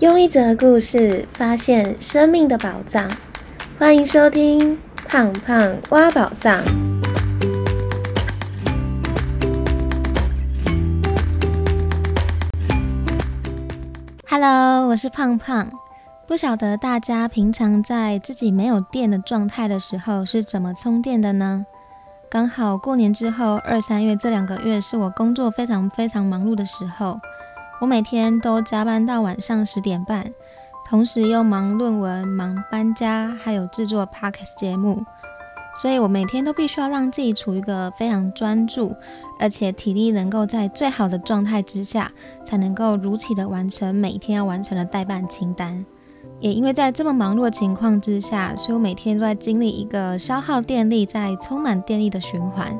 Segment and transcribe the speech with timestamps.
[0.00, 3.06] 用一则故事发现生命的宝藏，
[3.78, 4.74] 欢迎收听
[5.06, 6.58] 《胖胖挖宝藏》。
[14.26, 15.70] Hello，我是胖胖。
[16.26, 21.66] 不晓得大家平常在自己没有电的状态的时候是怎么充电的呢？
[22.30, 27.20] 刚好过年之后，二三月这两个月是我工作非常非常忙碌的时候。
[27.80, 30.30] 我每天都加班到晚上十点半，
[30.86, 35.02] 同时又忙论文、忙搬家，还有制作 podcast 节目，
[35.80, 38.94] 所以我每天都必须要让自己处于一个非常专注，
[39.38, 42.12] 而且体力能够在最好的状态之下，
[42.44, 45.82] 才能够如期的完成每天要完成的代办清单。
[46.38, 52.78] 也因为在这么忙碌的情况之下，所以我每天都在经历一个消耗电力在充满电力的循环。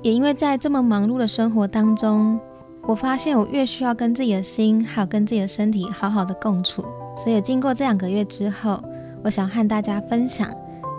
[0.00, 2.40] 也因为在这么忙碌的生活当中。
[2.90, 6.84] 我发现我越需要跟自己的心，还有跟自己的身体好好的共处。
[7.16, 8.82] 所以经过这两个月之后，
[9.22, 10.50] 我想和大家分享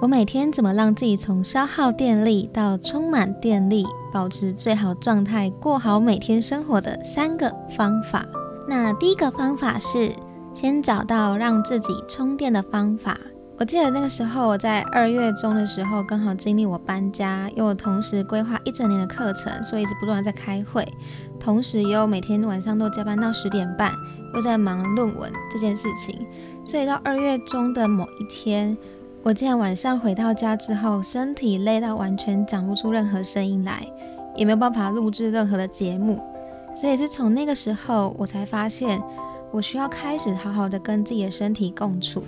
[0.02, 8.26] 我每天怎么让自己从消耗电力到充满电力，保持最好状态，过好每天生活的三个方法。
[8.70, 10.14] 那第一个方法是
[10.54, 13.18] 先找到让自己充电的方法。
[13.62, 20.84] 我记得那个时候，我在二月中的时候，刚好经历我搬家，因为我同时规划一整年的课程，所以一直不断的在开会，
[21.40, 23.94] 同时又每天晚上都加班到十点半，
[24.34, 26.26] 又在忙论文这件事情，
[26.66, 28.76] 所以到二月中的某一天，
[29.22, 33.88] 我竟然晚上回到家之后，身体累到完全讲不出任何声音来，
[34.36, 36.20] 也没有办法录制任何的节目，
[36.76, 39.00] 所以是从那个时候，我才发现
[39.52, 42.24] 我需要开始好好的跟自己的身体共处。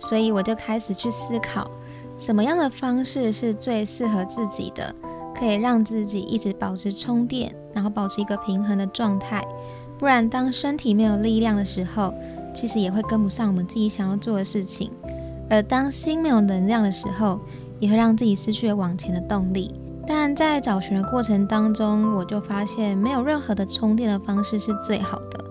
[0.00, 1.70] 所以我就开始去思考，
[2.18, 4.92] 什么样的方式是最适合自己的，
[5.38, 9.46] 可以让自己一直保持充电，然后保持一个平衡的状态。
[9.98, 12.14] 不然，当身体没有力量的时候，
[12.54, 14.90] 其实也会跟不上我们自己想要做的事情。
[15.50, 17.38] 而当心没有能量的时候，
[17.78, 19.74] 也会让自己失去了往前的动力。
[20.06, 25.44] 但在找寻的过程当中，我就发现没有任何的充电的方式是最好的。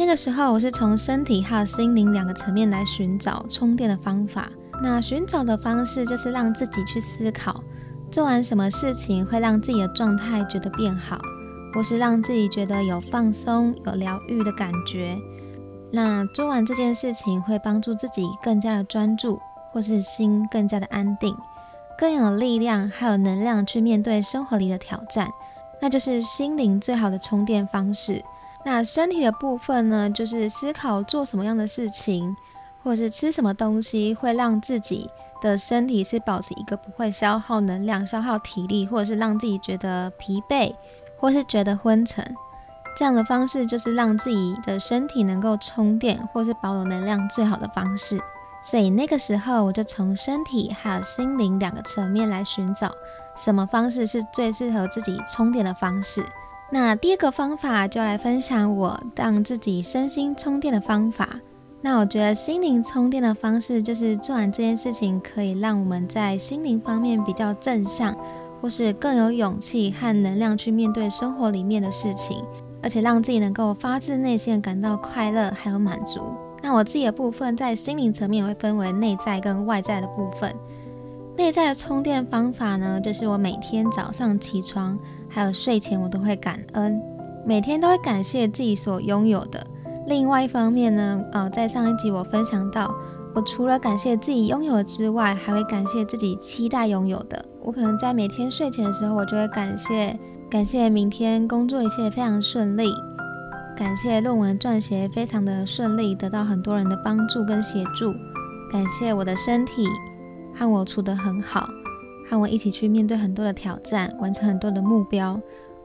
[0.00, 4.48] 那个时候，我是从身体还有心灵两个层面来寻找充电的方法。
[4.82, 7.62] 那寻找的方式就是让自己去思考，
[8.10, 11.20] 做完什么事情会让自己的状态觉得变好，
[11.74, 15.18] 或是让自己觉得有放松、有疗愈的感觉。
[15.92, 19.38] 那做完这件事情会帮助自己更加的专注，
[19.70, 21.36] 或是心更加的安定，
[21.98, 25.28] 更有力量还有能量去面对生活里的挑战。
[25.78, 28.24] 那就是心灵最好的充电方式。
[28.64, 32.36] 那身体的部分呢，就是思考做什么样的事情，
[32.82, 35.08] 或者是吃什么东西，会让自己
[35.40, 40.74] 的身体是保持一个不会消耗能量、消耗体力，或者是让自己觉得疲惫，
[41.18, 42.36] 或是觉得昏沉。
[42.96, 48.20] 这样的方式就是让自己的身体能够充电，或是保有能量最好的方式。
[48.62, 52.92] 所以那个时候，我就从身体还有心灵两个层面来寻找，
[53.34, 56.22] 什么方式是最适合自己充电的方式。
[56.72, 61.28] 那第二个方法就来分享我让自己身心充电的方法。
[61.82, 68.14] 那我觉得心灵充电的方式就是做完这件事情，可以让我们在心灵方面比较正向，
[68.60, 72.44] 或是更有勇气和能量去面对生活里面的事情，
[72.82, 76.20] 而且让自己能够发自内心感到快乐还有满足。
[76.62, 80.54] 那我自己的部分在心灵层面会分为内在跟外在的部分。
[81.36, 84.98] 内在的充电方法呢，就是我每天早上起床。
[85.32, 87.00] 还有睡前我都会感恩，
[87.46, 89.64] 每天都会感谢自己所拥有的。
[90.08, 92.92] 另外一方面呢，呃，在上一集我分享到，
[93.32, 97.44] 我除了感谢自己拥有之外，还会感谢自己期待拥有的。
[97.62, 100.18] 我可能在每天睡前的时候，我就会感谢，
[100.50, 102.92] 感谢明天工作一切非常顺利，
[103.76, 108.12] 感谢论文撰写非常的顺利，得到很多人的帮助跟协助，
[108.72, 109.86] 感谢我的身体
[110.60, 111.66] 和我处得很好。
[112.28, 115.40] 和我一起去面对很多的挑战，完成很多的目标，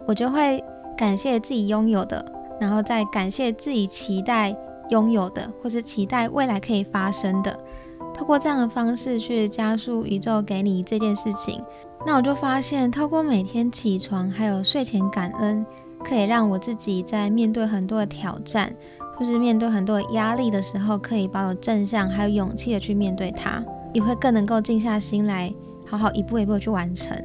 [0.06, 0.62] 我就会
[0.98, 2.24] 感谢自己拥有的，
[2.60, 4.56] 然后再感谢自己期待
[4.90, 7.58] 拥有的，或是期待未来可以发生的。
[8.14, 11.64] 透过这样的方式去加速宇宙给你这件事情，
[12.06, 15.66] 那我就发现，透过每天起床还有睡前感恩，
[16.04, 18.72] 可以让我自己在面对很多的挑战，
[19.16, 25.52] 或是面对很多的压力的时候，可以保有正向还有勇气的去面对它，也会更能够静下心来。
[25.88, 27.16] 好好一步一步去完成。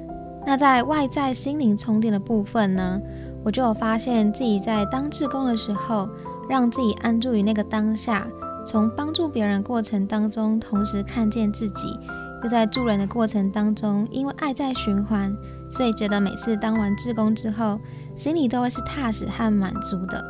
[0.46, 3.00] 那在外在心灵充电的部分呢，
[3.42, 6.08] 我就有发现自己在当志工的时候，
[6.48, 8.26] 让自己安住于那个当下，
[8.66, 11.98] 从帮助别人过程当中，同时看见自己，
[12.42, 15.34] 又在助人的过程当中，因为爱在循环，
[15.70, 17.78] 所以觉得每次当完志工之后，
[18.14, 20.22] 心里都会是踏实和满足的。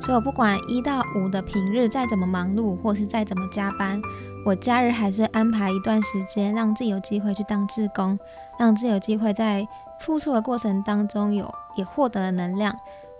[0.00, 4.00] 所以我不管一到五的平日再怎么忙碌，或是再怎么加班，
[4.48, 8.18] 我假日还是会安排一段时间，让自己有机会去当志工，
[8.58, 9.68] 让自己有机会在
[10.00, 12.74] 付出的过程当中有也获得了能量，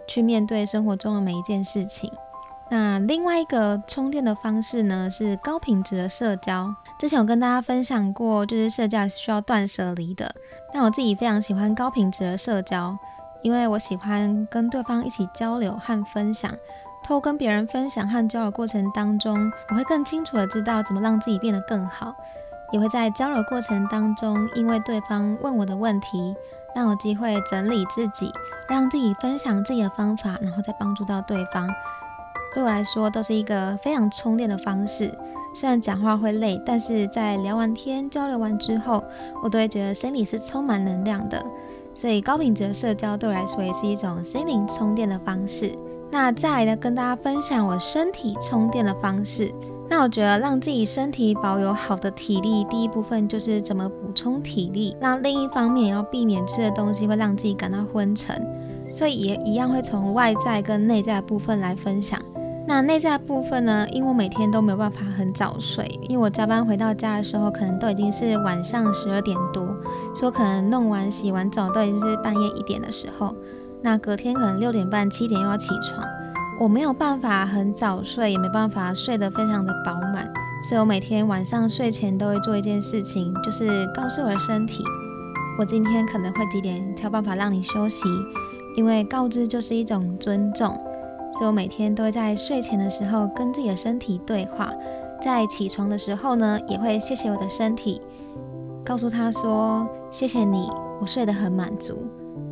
[0.06, 2.10] 去面对生活中的每一件事情。
[2.70, 6.74] 那另外一个充电的方式呢，是高品质的社交。
[6.98, 10.34] 之前有跟大家分享过，就是社交是需要断舍离的。
[10.72, 12.96] 但我自己非常喜欢高品质的社交，
[13.42, 16.50] 因为我喜欢跟对方一起交流和分享。
[17.02, 22.14] 透跟别人分享和交流过程当中，我会更清楚的知道怎么让自己变得更好，
[22.72, 26.34] 也会在交流过程当中，因为对方问我的问题，
[26.74, 28.30] 让我机会整理自己，
[28.68, 31.68] 让自己分享自己的方法，然后再帮助到对方。
[32.54, 35.12] 对我来说，都是一个非常充电的方式。
[35.54, 39.02] 虽然讲话会累，但是在聊完天、交流完之后，
[39.42, 41.44] 我都会觉得心里是充满能量的。
[41.94, 45.76] 所以，高品质的社交对我来说也是一种心灵充电的方式。
[46.10, 49.52] 那再来呢，跟大家分享我身体充电的方式。
[49.90, 54.96] 那我觉得让自己身体保有好的体力，第一部分就是怎么补充体力。
[55.00, 58.46] 那另一方面，要避免吃的东西会让自己感到昏沉。
[58.94, 62.20] 所以也一样会从外在跟内在的部分来分享。
[62.66, 63.86] 那内在部分呢？
[63.90, 69.66] 因为我每天都没有办法很早睡，因为我加班回到家的时候，可能都已经是晚上十二点多，
[70.14, 73.34] 所以可能弄完洗完澡都已经是半夜一点的时候。
[73.82, 76.04] 那隔天可能六点半七点又要起床，
[76.60, 80.28] 我没有办法很早睡，也没办法睡得非常的饱满，
[80.68, 84.82] 所以我每天晚上睡前都会做一件事情，就是告诉我的身体，
[85.58, 88.08] 我今天可能会几点才有办法让你休息，
[88.76, 90.78] 因为告知就是一种尊重。
[91.30, 94.72] 所以我每天都会在睡前的时候跟自己的身体对话，
[95.22, 98.00] 在起床的时候呢，也会谢谢我的身体，
[98.84, 100.68] 告诉他说：“谢谢你，
[101.00, 102.02] 我睡得很满足。”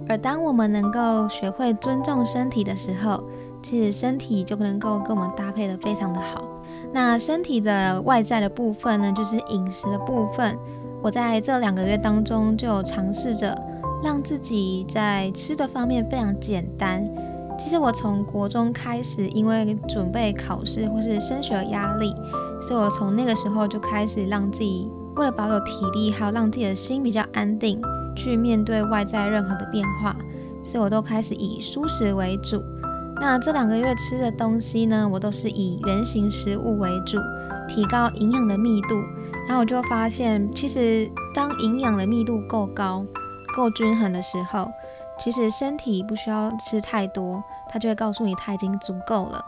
[0.08, 3.22] 而当我们能够学会尊重身体的时候，
[3.62, 6.44] 其实身体就能够跟我们搭配的非常的好。
[6.92, 10.56] 那身体的外在的部分呢，就是饮食的部分。
[11.02, 13.56] 我在这两个月当中就尝试着
[14.02, 17.06] 让自己在吃的方面非常简单。
[17.58, 22.14] 其实我从国中开始，因为准备考试或是升学压力，
[22.60, 27.80] 所以我从那个时候就开始让自己为了保有体力，还有让自己的心比较安定，
[28.16, 30.16] 去面对外在任何的变化，
[30.64, 32.62] 所以我都开始以蔬食为主。
[33.20, 37.18] 那这两个月吃的东西呢，我都是以原形食物为主，
[37.68, 39.00] 提高营养的密度。
[39.46, 43.06] 然后我就发现，其实当营养的密度够高、
[43.54, 44.68] 够均衡的时候，
[45.20, 49.44] 其实身体不需要吃太多，它就会告诉你它已经足够了。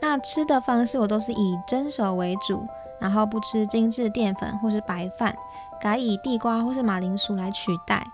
[0.00, 2.64] 那吃的方式我都是以蒸熟为主，
[3.00, 5.34] 然后不吃精致淀粉或是白饭，
[5.80, 8.06] 改以地瓜或是马铃薯来取代。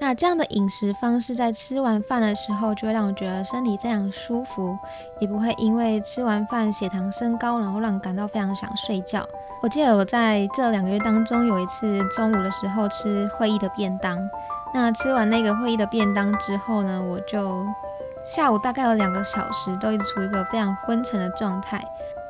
[0.00, 4.76] 那这样的饮食方式在吃完饭的时候，就会让我觉得身体非常舒服，
[5.20, 9.24] 也不会因为吃完饭血糖升高，然后让感到非常想睡觉。
[9.62, 14.18] 我记得我在这两个月当中有一次中午的时候吃会议的便当。
[14.74, 17.64] 那吃完那个会议的便当之后呢，我就
[18.26, 21.80] 下午大概有两个小时都一直处于一个非常昏沉的状态。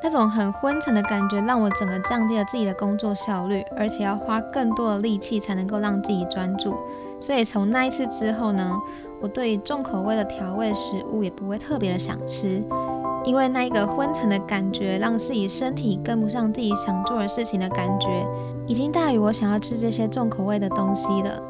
[0.03, 6.75] 那种很昏沉的感觉让我整个降低了自己的工作效率，而且要花更多的力气才能够让自己专注。
[7.19, 8.77] 所以从那一次之后呢，
[9.21, 12.61] 我对重口味的调味食物也不会特别的想吃，
[13.23, 18.07] 因为那一个昏沉的感觉让自己身体跟不上自己想做的事情的感觉，
[18.67, 21.41] 已经大于我想要吃这些重口味的东西了。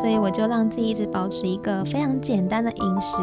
[0.00, 3.16] 所以我就让自己一直保持一个非常简单的饮食，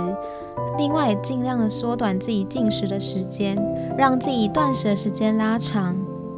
[0.77, 3.55] 另外也尽量的缩短自己进食的时间，
[3.97, 5.95] 让自己断食的时间拉长，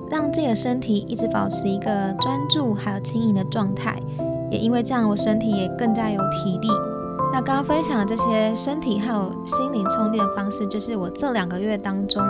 [0.10, 4.02] 让自己的身体一直保持一个专注还有轻盈的状态。
[4.50, 6.68] 也因为这样，我身体也更加有体力。
[7.32, 12.22] 那刚刚分享的这些身体还有心灵充电的方式，就是我这两个月当中，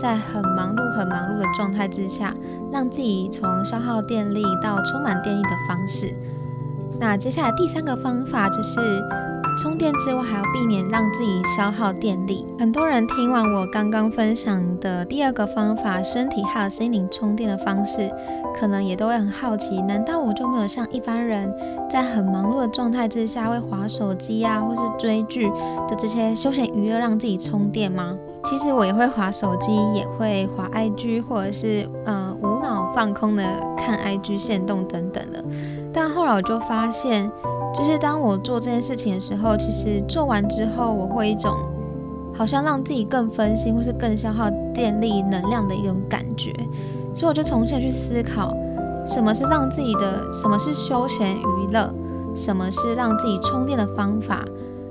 [0.00, 2.34] 在很忙碌、很忙碌的状态之下，
[2.72, 6.12] 让自己从消耗电力到充满电力的方式。
[7.00, 8.78] 那接下来第三个方法就是
[9.62, 12.46] 充电之外，还要避免让自己消耗电力。
[12.58, 18.08] 很多人听完我刚刚分享的第二个方法，身体还有心灵充电的方式，
[18.58, 21.52] 可能也都会很好奇：难道我就没有像一般人
[21.90, 25.48] 在很忙碌的状态之下，会划手机啊，或是追剧
[25.88, 28.16] 的这些休闲娱乐让自己充电吗？
[28.44, 33.44] 其实我也会划手机，也会划 IG，或者是呃无脑放空的
[33.76, 35.44] 看 IG 线动等等的。
[35.92, 37.30] 但后来我就发现，
[37.74, 41.52] 就是当我做这件事情的时候，其实做完之后，我会一种
[42.34, 46.52] 好像让自己更分心，或是更消耗电力能量的一种感觉。
[47.14, 48.54] 所以我就重新去思考，
[49.06, 51.92] 什么是让自己的，什么是休闲娱乐，
[52.36, 54.44] 什么是让自己充电的方法。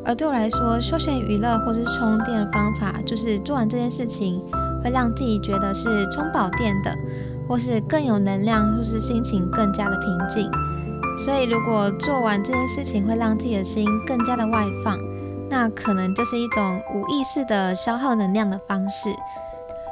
[0.04, 4.42] 而对我来说，休闲娱乐或是充电的方法，就是做完这件事情
[4.84, 6.92] 会让自己觉得是充饱电的，
[7.48, 10.50] 或是更有能量，或是心情更加的平静。
[11.26, 15.00] 所以，如果做完这件事情会让自己的心更加的外放，
[15.50, 19.10] 那可能就是一种无意识的消耗能量的方式。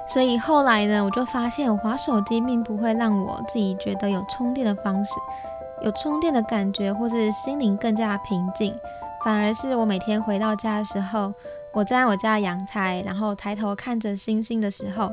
[0.08, 5.14] 所以后来呢，我就发现，我滑手机并不会让我自己觉得有充电的方式，
[5.82, 8.72] 有充电的感觉，或是心灵更加平静。
[9.24, 11.34] 反而是我每天回到家的时候，
[11.74, 15.12] 我站在我家阳台，然后抬头看着星星的时候。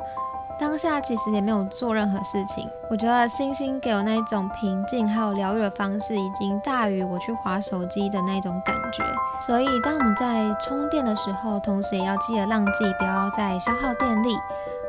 [0.62, 9.02] 当下其实也没有做任何事情，我觉得星星给我那一种平静还有疗愈的方式，已经大于我去划手机的那种感觉。
[9.45, 14.37] 所以，当我们在充电的时候，同时也要记得让自己不要再消耗电力。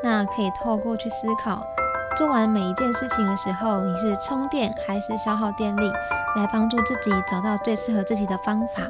[0.03, 1.65] 那可以透过去思考，
[2.15, 5.91] 做完每一件事情的时候，你是充电还是消耗电力，
[6.35, 8.83] 来帮助自己找到最适合自己的方法。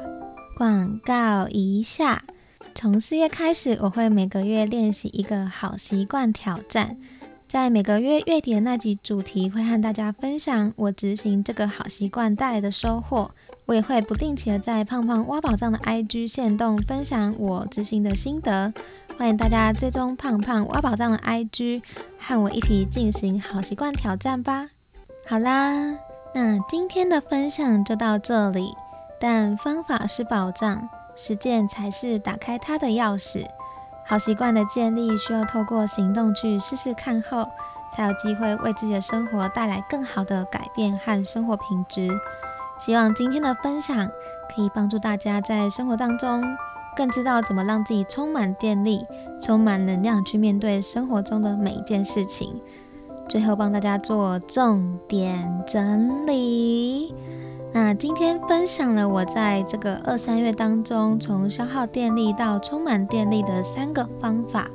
[0.57, 2.23] 广告一下。
[2.75, 6.97] 从四月开始，我会每个月练习一个好习惯挑战。
[7.47, 13.29] 在每个月月底的那集主题，会和大家分享我执行这个好习惯带来的收获。
[13.65, 18.73] 我也会不定期的在胖胖挖宝藏的 IG 线动分享我执行的心得。
[19.17, 21.83] 欢迎大家追踪胖胖挖宝藏的 IG，
[22.19, 24.69] 和我一起进行好习惯挑战吧。
[25.27, 25.95] 好啦，
[26.33, 28.73] 那今天的分享就到这里。
[29.21, 30.89] 但方法是宝藏。
[31.15, 33.45] 实践才是打开它的钥匙。
[34.05, 37.47] 好习惯的建立需要透过行动去试试看后，
[37.91, 42.09] 才有机会为自己的生活带来更好的改变和生活品质。
[42.79, 44.09] 希望今天的分享
[44.53, 46.43] 可以帮助大家在生活当中
[46.97, 49.05] 更知道怎么让自己充满电力、
[49.41, 52.61] 充满能量去面对生活中的每一件事情。
[53.29, 57.15] 最后帮大家做重点整理。
[57.75, 64.69] 那今天分享了我在这个二三月当中，从消耗电力到充满电力的三个方法。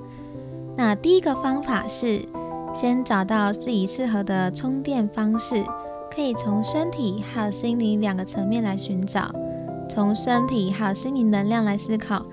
[0.76, 2.24] 那第一个方法是
[2.74, 5.64] 先找到自己适合的充电方式，
[6.12, 9.32] 可以从身体还有心灵两个层面来寻找，
[9.88, 12.26] 从身体还有心灵能量来思考，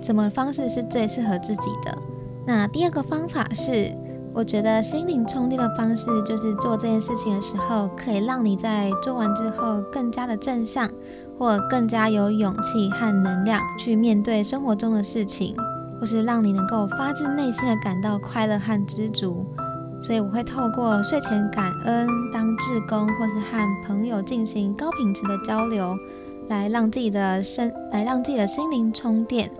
[0.00, 1.98] 什么方式是最适合自己的。
[2.46, 3.92] 那第二个方法是。
[4.34, 10.90] 我觉得心灵充电的方式，就是做这件事情的时候，可以让你在做完之后更加的正向，
[11.38, 15.54] 或更加有勇气和能量去面对生活中的事情，
[16.00, 19.44] 或是让你能够发自内心的感到快乐和知足。
[20.00, 25.94] 所以我会透过睡前感恩、当志工，或是和朋友进行高品质的交流，
[26.48, 29.50] 来让自己的身，来让自己的心灵充电。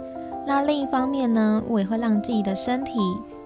[0.46, 2.92] 那另一方面呢，我也会让自己的身体。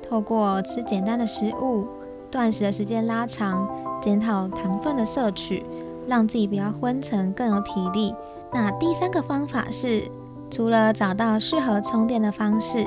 [0.08, 1.86] 透过吃简单的食物，
[2.30, 3.68] 断食的时间拉长，
[4.00, 5.64] 检讨糖分的摄取，
[6.06, 8.14] 让自己不要昏沉，更有体力。
[8.52, 10.04] 那第三个方法是，
[10.50, 12.86] 除了找到适合充电的方式，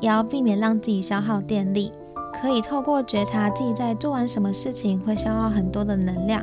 [0.00, 1.92] 也要避免让自己消耗电力。
[2.40, 6.42] 可以透过觉察自己在做完什么事情会消耗很多的能量，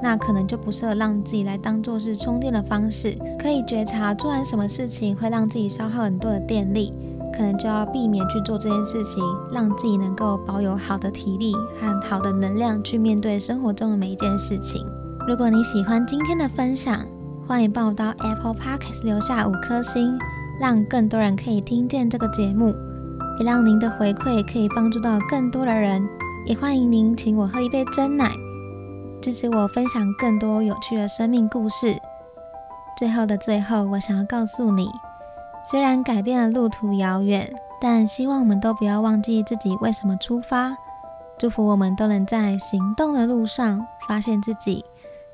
[0.00, 3.14] 那可能就不适合让自己来当做是充电的方式。
[3.38, 6.94] 可以觉察做完什么事情会让自己消耗很多的电力。
[7.36, 9.22] 可能就要避免去做这件事情，
[9.52, 14.86] 让自己能够保有好的体力和好的能量去面对生活中的每一件事情。
[15.26, 17.04] 如果你喜欢今天的分享，
[17.46, 20.18] 欢迎帮我到 Apple Podcast 留下五颗星，
[20.60, 22.74] 让更多人可以听见这个节目，
[23.38, 26.06] 也让您的回馈可以帮助到更多的人。
[26.46, 28.30] 也欢迎您请我喝一杯真奶，
[29.20, 31.96] 支持我分享更多有趣的生命故事。
[32.98, 34.88] 最后的最后，我想要告诉你。
[35.64, 40.76] 虽然改变的路途遥远，但希望我们都不要忘记自己为什么出发。
[41.38, 44.84] 祝福我们都能在行动的路上发现自己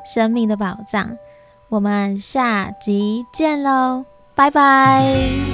[0.05, 1.17] 生命的宝藏。
[1.69, 5.50] 我们下集见喽，拜拜。